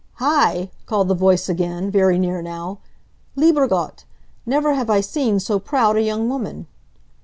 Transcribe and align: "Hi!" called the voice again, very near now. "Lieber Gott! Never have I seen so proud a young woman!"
"Hi!" 0.13 0.71
called 0.87 1.09
the 1.09 1.13
voice 1.13 1.47
again, 1.47 1.91
very 1.91 2.17
near 2.17 2.41
now. 2.41 2.79
"Lieber 3.35 3.67
Gott! 3.67 4.03
Never 4.47 4.73
have 4.73 4.89
I 4.89 4.99
seen 4.99 5.39
so 5.39 5.59
proud 5.59 5.95
a 5.95 6.01
young 6.01 6.27
woman!" 6.27 6.65